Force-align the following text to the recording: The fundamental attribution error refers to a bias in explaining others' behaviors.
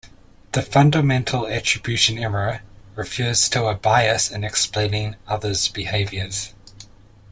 The 0.53 0.63
fundamental 0.63 1.45
attribution 1.45 2.17
error 2.17 2.61
refers 2.95 3.47
to 3.49 3.65
a 3.67 3.75
bias 3.75 4.31
in 4.31 4.43
explaining 4.43 5.15
others' 5.27 5.67
behaviors. 5.67 6.55